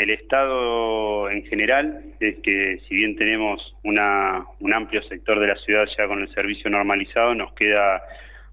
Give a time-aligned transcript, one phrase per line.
[0.00, 5.56] el estado en general es que si bien tenemos una, un amplio sector de la
[5.56, 8.02] ciudad ya con el servicio normalizado, nos queda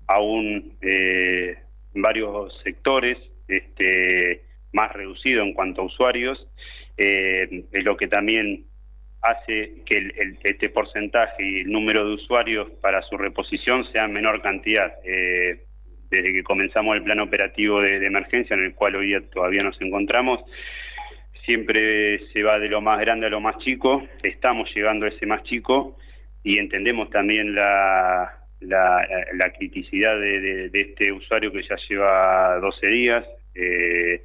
[0.07, 1.57] aún eh,
[1.93, 6.47] varios sectores este, más reducidos en cuanto a usuarios,
[6.97, 8.65] eh, es lo que también
[9.21, 14.13] hace que el, este porcentaje y el número de usuarios para su reposición sea en
[14.13, 14.93] menor cantidad.
[15.05, 15.63] Eh,
[16.09, 19.79] desde que comenzamos el plan operativo de, emergencia, en el cual hoy día todavía nos
[19.81, 20.41] encontramos,
[21.47, 25.25] siempre se va de lo más grande a lo más chico, estamos llegando a ese
[25.25, 25.97] más chico
[26.43, 33.25] y entendemos también la, la, criticidad de, este usuario que ya lleva 12 días.
[33.55, 34.23] Eh,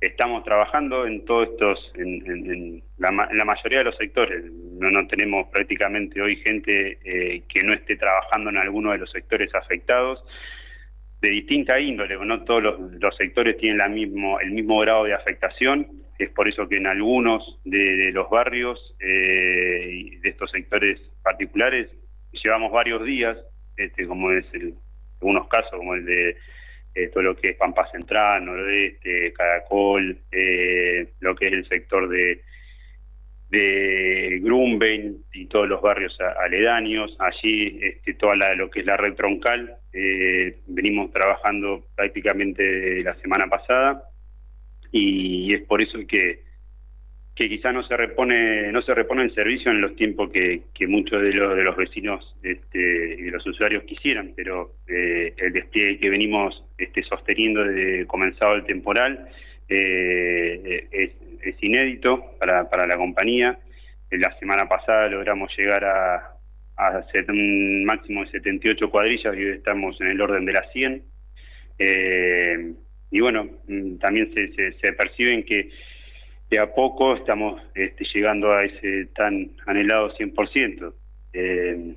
[0.00, 3.10] estamos trabajando en todos estos, en, la,
[3.44, 4.44] mayoría de los sectores.
[4.44, 9.52] No, tenemos prácticamente hoy gente eh, que no esté trabajando en alguno de los sectores
[9.56, 10.24] afectados
[11.20, 15.99] de distinta índole, no todos los, sectores tienen la mismo, el mismo grado de afectación,
[16.24, 21.90] es por eso que en algunos de, los barrios eh, de estos sectores particulares
[22.32, 23.38] llevamos varios días,
[23.76, 24.74] este, como es el,
[25.20, 26.36] algunos casos como el de
[26.94, 32.08] eh, todo lo que es Pampa Central, Nordeste, Caracol, eh, lo que es el sector
[32.08, 32.42] de
[33.50, 34.40] de
[35.32, 39.76] y todos los barrios aledaños, allí este, toda la, lo que es la red troncal,
[39.92, 44.04] eh, venimos trabajando prácticamente la semana pasada
[44.92, 46.40] y es por eso que,
[47.34, 50.86] que quizá no se repone no se repone el servicio en los tiempos que, que
[50.86, 55.52] muchos de los, de los vecinos este, y de los usuarios quisieran, pero eh, el
[55.52, 59.28] despliegue que venimos este, sosteniendo desde comenzado el temporal
[59.68, 60.88] eh,
[61.42, 63.58] es inédito para, para la compañía.
[64.10, 66.36] La semana pasada logramos llegar a,
[66.76, 71.02] a un máximo de 78 cuadrillas y hoy estamos en el orden de las 100.
[71.78, 72.72] Eh,
[73.10, 75.70] y bueno, mm, también se, se, perciben que
[76.50, 80.94] de a poco estamos este, llegando a ese tan anhelado 100%.
[81.32, 81.94] Eh,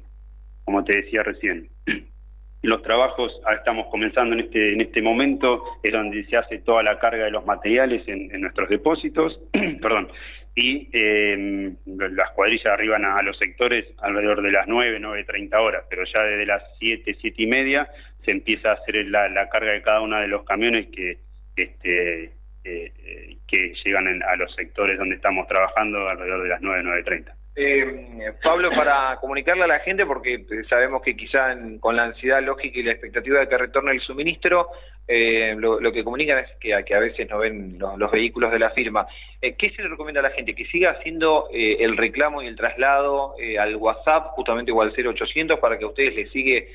[0.63, 1.69] como te decía recién,
[2.61, 6.81] los trabajos ah, estamos comenzando en este en este momento es donde se hace toda
[6.81, 9.39] la carga de los materiales en, nuestros depósitos
[9.81, 10.07] perdón
[10.55, 16.03] y eh, las cuadrillas arriban a, los sectores alrededor de las 9, 9.30 horas, pero
[16.05, 17.89] ya desde las 7, 7 y media
[18.25, 21.17] se empieza a hacer la, carga de cada uno de los camiones que
[21.55, 22.31] este eh,
[22.63, 27.33] eh, que llegan a los sectores donde estamos trabajando alrededor de las 9, 9.30.
[27.55, 32.79] Eh, Pablo, para comunicarle a la gente, porque sabemos que quizá con la ansiedad lógica
[32.79, 34.69] y la expectativa de que retorne el suministro,
[35.07, 39.05] eh, lo, que comunican es que, a veces no ven los, vehículos de la firma.
[39.39, 40.55] Eh, ¿Qué se le recomienda a la gente?
[40.55, 45.59] Que siga haciendo eh, el reclamo y el traslado al WhatsApp, justamente igual al 0800,
[45.59, 46.69] para que a ustedes les sigue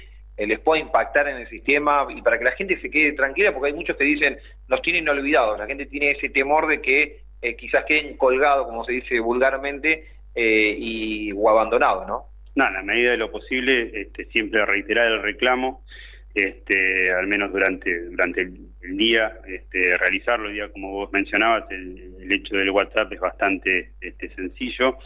[0.47, 3.69] les pueda impactar en el sistema y para que la gente se quede tranquila, porque
[3.69, 4.39] hay muchos que dicen,
[4.69, 7.23] nos tienen olvidados, la gente tiene ese temor de que
[7.57, 10.07] quizás queden colgados, como se dice vulgarmente,
[10.41, 12.27] eh, y, o abandonado, ¿no?
[12.55, 15.83] No, en la medida de lo posible, este, siempre reiterar el reclamo,
[16.35, 20.51] este, al menos durante, durante el, día, este, realizarlo.
[20.51, 24.99] Día, como vos mencionabas, el, hecho del WhatsApp es bastante este, sencillo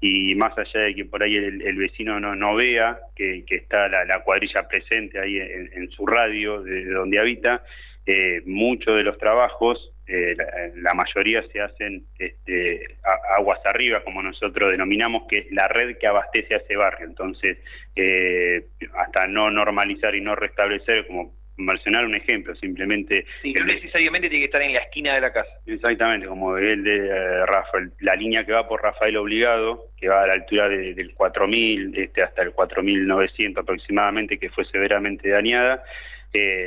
[0.00, 4.22] y más allá de que por ahí el, vecino no, no vea que, está la,
[4.22, 7.62] cuadrilla presente ahí en, su radio de, donde habita,
[8.04, 10.36] eh, muchos de los trabajos eh,
[10.76, 12.96] la, mayoría se hacen este,
[13.36, 17.06] aguas arriba, como nosotros denominamos, que es la red que abastece a ese barrio.
[17.06, 17.58] Entonces,
[17.96, 23.24] eh, hasta no normalizar y no restablecer, como mencionar un ejemplo, simplemente...
[23.42, 25.50] Sí, no necesariamente tiene que estar en la esquina de la casa.
[25.66, 30.22] Exactamente, como el de eh, Rafael, la línea que va por Rafael Obligado, que va
[30.22, 35.82] a la altura del 4000 este, hasta el 4900 aproximadamente, que fue severamente dañada,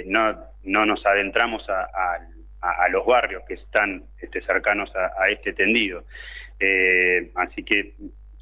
[0.07, 6.03] no, no nos adentramos al a, los barrios que están este, cercanos a, este tendido.
[6.59, 7.93] Eh, así que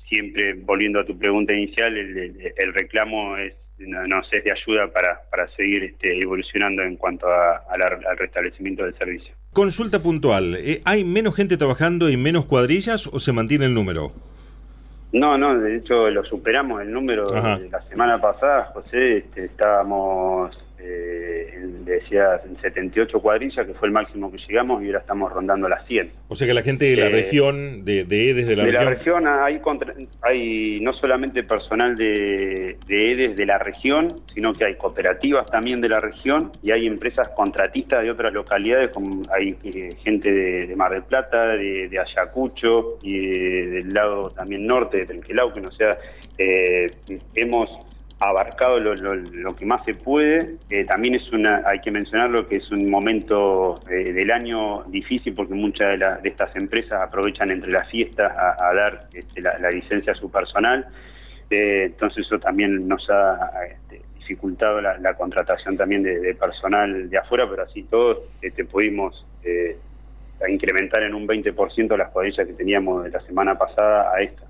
[0.08, 5.48] siempre, volviendo a tu pregunta inicial, el, reclamo es no, es de ayuda para, para
[5.50, 9.36] seguir este, evolucionando en cuanto al restablecimiento del servicio.
[9.54, 14.12] Consulta puntual, eh, ¿hay menos gente trabajando y menos cuadrillas o se mantiene el número?
[15.14, 20.58] No, no, de hecho lo superamos el número de la semana pasada, José, este, estábamos
[20.80, 21.54] eh,
[21.84, 25.86] decía en 78 cuadrillas, que fue el máximo que llegamos, y ahora estamos rondando las
[25.88, 26.12] 100.
[26.28, 28.72] O sea que la gente de la eh, región, de, de EDES de la de
[28.72, 28.86] región...
[28.86, 29.62] la región hay,
[30.22, 35.82] hay no solamente personal de, de EDES de la región, sino que hay cooperativas también
[35.82, 40.76] de la región y hay empresas contratistas de otras localidades, como hay eh, gente de,
[40.76, 45.98] Mar del Plata, de, Ayacucho y del lado también norte de Trenquelauquen, o sea,
[46.38, 46.88] eh,
[47.34, 47.70] hemos
[48.20, 50.56] abarcado lo, que más se puede.
[50.70, 55.36] Eh, también es una, hay que mencionarlo que es un momento eh, del año difícil
[55.36, 60.16] porque muchas de, estas empresas aprovechan entre las fiestas a, dar este, la, licencia a
[60.16, 60.88] su personal.
[61.50, 67.48] Eh, entonces eso también nos ha este, dificultado la, contratación también de, personal de afuera,
[67.50, 69.26] pero así todo este, pudimos
[70.50, 74.47] incrementar en un 20% las cuadrillas que teníamos de la semana pasada a esta.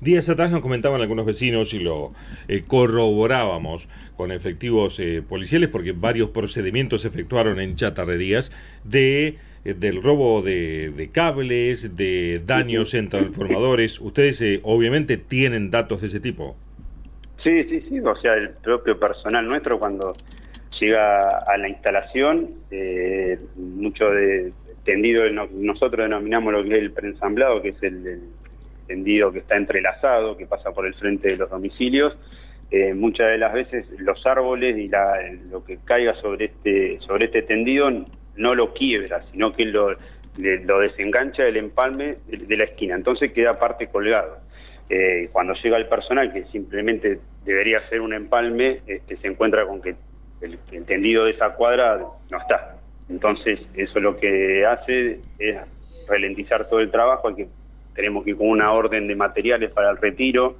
[0.00, 2.12] Días atrás nos comentaban algunos vecinos y lo
[2.46, 8.52] eh, corroborábamos con efectivos eh, policiales porque varios procedimientos se efectuaron en chatarrerías
[8.84, 14.00] de eh, del robo de, cables, de daños en transformadores.
[14.00, 16.56] Ustedes obviamente tienen datos de ese tipo.
[17.42, 17.98] Sí, sí, sí.
[17.98, 20.14] O sea, el propio personal nuestro cuando
[20.78, 22.50] llega a la instalación,
[23.56, 24.52] mucho de
[24.84, 28.20] tendido, nosotros denominamos lo que es el preensamblado, que es el
[28.92, 32.14] tendido que está entrelazado, que pasa por el frente de los domicilios.
[32.70, 35.14] Eh, muchas de las veces los árboles y la,
[35.50, 37.90] lo que caiga sobre este, sobre este tendido
[38.36, 39.96] no lo quiebra, sino que lo,
[40.38, 44.38] lo desengancha del empalme de, la esquina, entonces queda parte colgado.
[44.90, 49.80] Eh, cuando llega el personal, que simplemente debería ser un empalme, este, se encuentra con
[49.80, 49.94] que
[50.42, 51.98] el, el tendido de esa cuadra
[52.30, 52.76] no está.
[53.08, 55.56] Entonces, eso lo que hace es
[56.08, 57.48] ralentizar todo el trabajo, hay que
[57.94, 60.56] tenemos que ir con una orden de materiales para el retiro.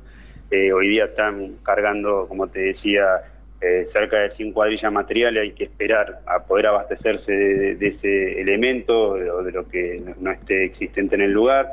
[0.51, 3.23] Eh, hoy día están cargando, como te decía,
[3.61, 5.43] eh, cerca de 100 cuadrillas materiales.
[5.43, 10.65] Hay que esperar a poder abastecerse de, ese elemento o de, lo que no, esté
[10.65, 11.69] existente en el lugar.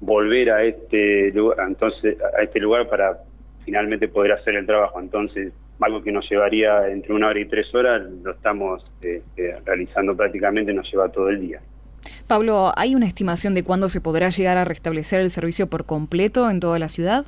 [0.00, 3.18] Volver a este lugar, entonces a este lugar para
[3.64, 5.00] finalmente poder hacer el trabajo.
[5.00, 9.22] Entonces, algo que nos llevaría entre una hora y tres horas, lo estamos eh,
[9.64, 11.60] realizando prácticamente, nos lleva todo el día.
[12.22, 16.48] Pablo, ¿hay una estimación de cuándo se podrá llegar a restablecer el servicio por completo
[16.50, 17.24] en toda la ciudad?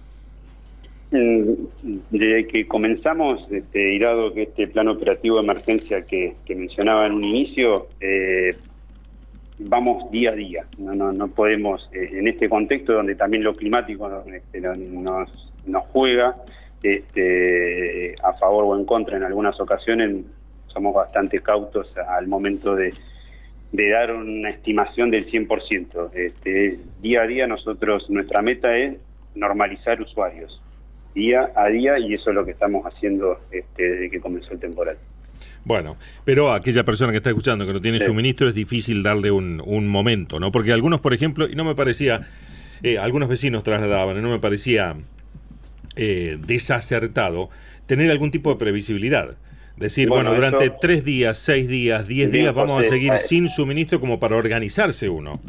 [1.10, 7.06] Mm, desde que comenzamos, este, y dado que este plan operativo de emergencia que, mencionaba
[7.06, 8.56] en un inicio, eh,
[9.58, 10.64] vamos día a día.
[10.78, 16.34] No, no, podemos, eh, en este contexto donde también lo climático este, nos, nos juega
[16.82, 20.24] este, a favor o en contra en algunas ocasiones,
[20.66, 22.92] somos bastante cautos al momento de
[23.74, 26.10] de dar una estimación del 100%.
[26.14, 28.94] Este, día a día nosotros, nuestra meta es
[29.34, 30.62] normalizar usuarios,
[31.12, 34.60] día a día, y eso es lo que estamos haciendo este, desde que comenzó el
[34.60, 34.96] temporal.
[35.64, 39.32] Bueno, pero a aquella persona que está escuchando que no tiene suministro es difícil darle
[39.32, 40.52] un, un, momento, ¿no?
[40.52, 42.20] Porque algunos, por ejemplo, y no me parecía,
[42.84, 44.94] eh, algunos vecinos trasladaban, y no me parecía
[45.96, 47.50] eh, desacertado
[47.86, 49.36] tener algún tipo de previsibilidad.
[49.76, 54.20] Decir, bueno, durante tres días, seis días, diez días vamos a seguir sin suministro como
[54.20, 55.40] para organizarse uno.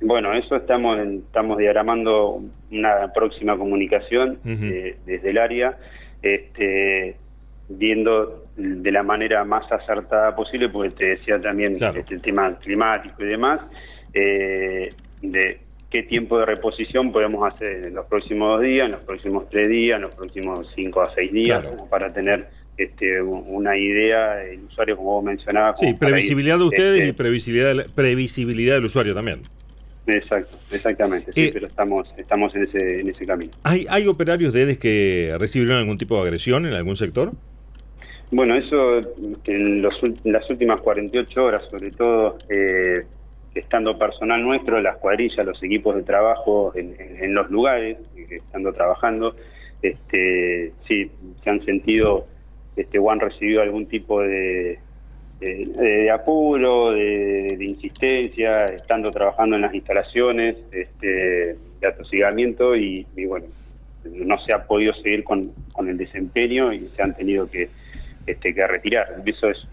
[0.00, 5.78] Bueno, eso estamos estamos diagramando una próxima comunicación eh, desde el área,
[6.22, 7.16] este,
[7.68, 13.22] viendo de la manera más acertada posible, porque te decía también este, el tema climático
[13.22, 13.60] y demás,
[14.12, 14.92] eh,
[15.22, 15.60] de
[15.90, 19.68] qué tiempo de reposición podemos hacer en los próximos dos días, en los próximos tres
[19.68, 22.48] días, en los próximos cinco a seis días, para tener
[22.78, 25.80] este, una idea del usuario, como vos mencionabas.
[25.80, 29.42] Sí, previsibilidad de ustedes este, y previsibilidad, previsibilidad del usuario también.
[30.06, 33.50] Exacto, exactamente, sí, eh, pero estamos, estamos en, ese, en ese camino.
[33.64, 37.32] ¿Hay, ¿Hay operarios de EDES que recibieron algún tipo de agresión en algún sector?
[38.30, 39.00] Bueno, eso
[39.44, 43.04] en, las últimas 48 horas, sobre todo, eh,
[43.54, 47.98] estando personal nuestro, las cuadrillas, los equipos de trabajo en, en los lugares,
[48.30, 49.34] estando trabajando,
[49.82, 51.10] este, sí,
[51.42, 52.26] se han sentido
[52.78, 54.78] este, o han recibido algún tipo de,
[55.40, 63.46] de, apuro, de, insistencia, estando trabajando en las instalaciones, este, de atosigamiento y, bueno,
[64.04, 65.42] no se ha podido seguir con,
[65.86, 67.68] el desempeño y se han tenido que,
[68.26, 69.22] este, que retirar.
[69.26, 69.66] Eso es,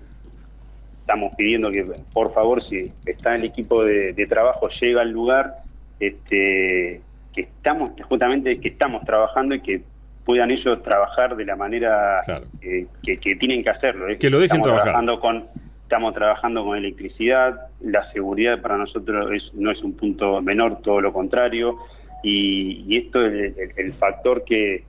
[1.02, 5.58] estamos pidiendo que por favor, si está el equipo de, trabajo, llega al lugar,
[6.00, 7.02] este,
[7.34, 9.82] que estamos, justamente que estamos trabajando y que
[10.26, 12.20] puedan ellos trabajar de la manera
[12.62, 14.08] que, tienen que hacerlo.
[14.20, 14.84] Que lo dejen estamos trabajar.
[14.84, 15.46] Trabajando con,
[15.84, 21.14] estamos trabajando con electricidad, la seguridad para nosotros no es un punto menor, todo lo
[21.14, 21.78] contrario,
[22.24, 24.84] y, esto es el, factor que,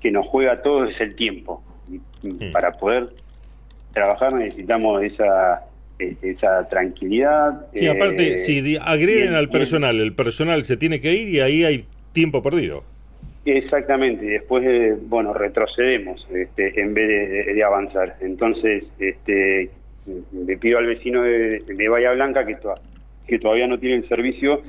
[0.00, 1.62] que nos juega todo es el tiempo.
[2.52, 3.10] Para poder
[3.92, 5.62] trabajar necesitamos esa
[5.98, 7.66] esa tranquilidad.
[7.74, 11.64] Sí, aparte, eh, si agreden al personal, el personal se tiene que ir y ahí
[11.64, 12.84] hay tiempo perdido.
[13.46, 18.16] Exactamente, y después, eh, bueno, retrocedemos este, en vez de, avanzar.
[18.20, 19.70] Entonces, este,
[20.32, 22.56] le pido al vecino de, Bahía Blanca que,
[23.28, 24.62] que todavía no tiene el servicio,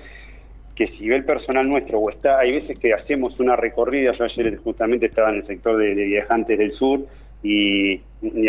[0.75, 4.25] que si ve el personal nuestro o está, hay veces que hacemos una recorrida, yo
[4.25, 7.00] ayer justamente estaba en el sector de, viajantes del sur
[7.41, 8.00] y,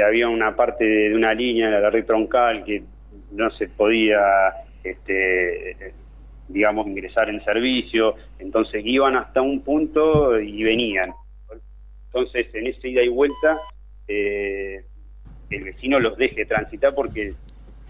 [0.04, 2.82] había una parte de, una línea, la red troncal, que
[3.32, 4.20] no se podía,
[4.84, 5.94] este,
[6.48, 11.12] digamos, ingresar en servicio, entonces iban hasta un punto y venían.
[12.06, 13.60] Entonces, en esa ida y vuelta,
[14.06, 14.84] eh,
[15.50, 17.34] el vecino los deje transitar porque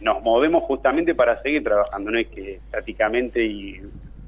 [0.00, 3.80] nos movemos justamente para seguir trabajando, no es que estáticamente y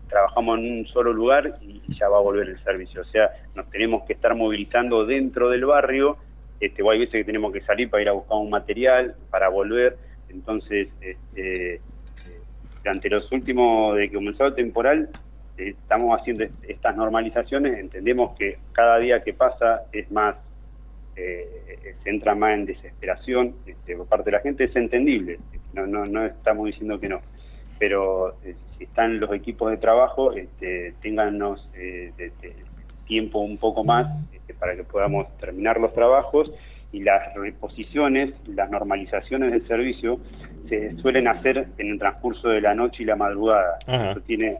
[0.09, 3.03] trabajamos en un solo lugar y ya va a volver el servicio.
[3.03, 6.17] O sea, nos tenemos que estar movilizando dentro del barrio,
[6.59, 9.49] este, o hay veces que tenemos que salir para ir a buscar un material, para
[9.49, 9.97] volver.
[10.29, 11.81] Entonces, este,
[12.83, 15.11] durante los últimos, de que comenzó el temporal,
[15.59, 20.37] eh, estamos haciendo estas normalizaciones, entendemos que cada día que pasa es más,
[21.17, 21.47] eh,
[22.03, 25.39] se entra más en desesperación este, por parte de la gente, es entendible,
[25.75, 27.21] no, estamos diciendo que no.
[27.79, 32.55] Pero eh, si están los equipos de trabajo, este, eh,
[33.07, 36.53] tiempo un poco más este, para que podamos terminar los trabajos
[36.93, 40.21] y las reposiciones, las normalizaciones del servicio
[40.71, 43.77] se suelen hacer en el transcurso de la noche y la madrugada.
[43.87, 44.59] Eso tiene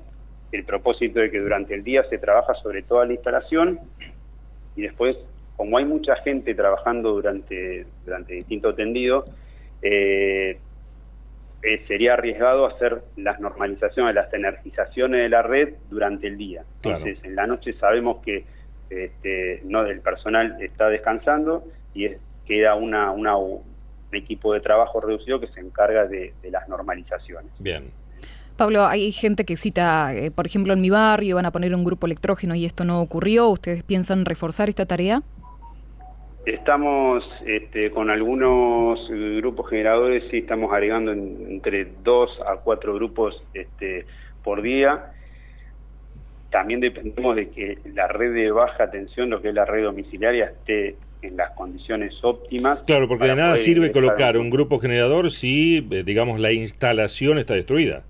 [0.51, 3.79] el propósito de que durante el día se trabaja sobre toda la instalación
[4.75, 5.17] y después,
[5.57, 9.31] como hay mucha gente trabajando durante, durante distintos tendidos,
[9.83, 10.59] eh,
[11.63, 16.65] eh, sería arriesgado hacer las normalizaciones, las energizaciones de la red durante el día.
[16.83, 18.45] Entonces, en la noche sabemos que
[18.89, 21.63] este, no el personal está descansando
[21.95, 22.09] y
[22.47, 23.70] queda una, una, un
[24.13, 27.51] equipo de trabajo reducido que se encarga de, las normalizaciones.
[27.59, 27.91] Bien.
[28.57, 31.85] Pablo, hay gente que cita, eh, por ejemplo, en mi barrio van a poner un
[31.85, 33.49] grupo electrógeno y esto no ocurrió.
[33.49, 35.23] ¿Ustedes piensan reforzar esta tarea?
[36.45, 44.07] Estamos este, con algunos grupos generadores, sí estamos agregando entre dos a cuatro grupos este,
[44.43, 45.13] por día.
[46.51, 50.47] También dependemos de que la red de baja tensión, lo que es la red domiciliaria,
[50.47, 52.81] esté en las condiciones óptimas.
[52.87, 57.55] Claro, porque de nada sirve colocar un grupo generador si, eh, digamos, la instalación está
[57.55, 58.03] destruida.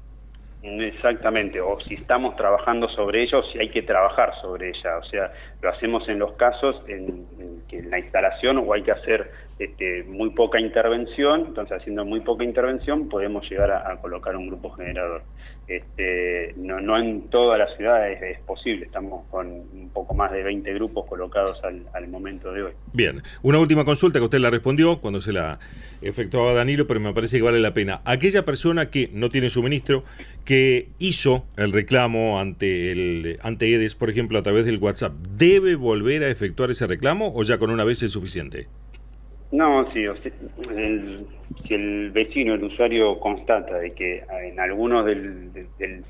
[0.62, 5.32] Exactamente, o si estamos trabajando sobre ello, si hay que trabajar sobre ella, o sea,
[5.62, 7.24] lo hacemos en los casos en,
[7.66, 9.30] que en la instalación o hay que hacer
[9.60, 14.70] este, muy poca intervención, entonces haciendo muy poca intervención podemos llegar a colocar un grupo
[14.70, 15.22] generador.
[15.70, 20.42] Este, no, no en toda la ciudad es, posible, estamos con un poco más de
[20.42, 22.72] 20 grupos colocados al, momento de hoy.
[22.92, 25.60] Bien, una última consulta que usted la respondió cuando se la
[26.02, 28.00] efectuaba Danilo, pero me parece que vale la pena.
[28.04, 30.02] Aquella persona que no tiene suministro,
[30.44, 35.76] que hizo el reclamo ante, el, ante EDES, por ejemplo, a través del WhatsApp, ¿debe
[35.76, 38.66] volver a efectuar ese reclamo o ya con una vez es suficiente?
[39.52, 41.26] No, sí, el,
[41.66, 45.50] si el vecino, el usuario constata de que en algunos del,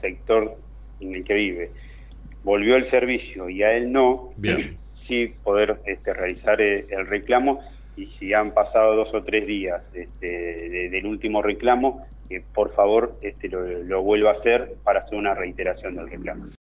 [0.01, 0.57] sector
[1.01, 1.71] en el que vive
[2.45, 4.31] volvió el servicio y a él no,
[5.09, 7.61] sí poder este, realizar eh, el, reclamo
[7.97, 13.19] y si han pasado dos o tres días este, del último reclamo, que por favor
[13.23, 16.51] este, lo, lo vuelva a hacer para hacer una reiteración del reclamo.